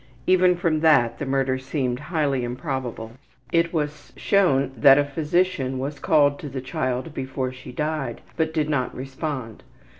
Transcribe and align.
Even 0.25 0.55
from 0.57 0.79
that, 0.79 1.19
the 1.19 1.27
murder 1.27 1.59
seemed 1.59 1.99
highly 2.09 2.43
improbable. 2.43 3.11
It 3.51 3.71
was 3.71 4.11
shown 4.17 4.71
that 4.75 4.97
a 4.97 5.05
physician 5.05 5.77
was 5.77 5.99
called 5.99 6.39
to 6.39 6.49
the 6.49 6.59
child 6.59 7.13
before 7.13 7.51
she 7.51 7.71
died, 7.71 8.21
but 8.35 8.51
did 8.51 8.67
not 8.67 8.95
respond. 8.95 9.61